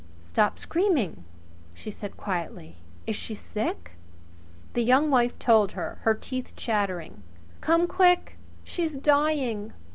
"Stop 0.19 0.57
screaming," 0.57 1.25
she 1.75 1.91
said 1.91 2.17
quietly. 2.17 2.77
"Is 3.05 3.15
she 3.15 3.35
sick?" 3.35 3.91
The 4.73 4.81
Young 4.81 5.11
Wife 5.11 5.37
told 5.37 5.73
her, 5.73 5.99
her 6.01 6.15
teeth 6.15 6.55
chattering: 6.55 7.21
"Come 7.61 7.85
quick! 7.85 8.39
She's 8.63 8.95
dying! 8.95 9.73